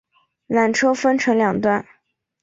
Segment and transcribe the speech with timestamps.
[0.47, 1.85] 缆车分成两段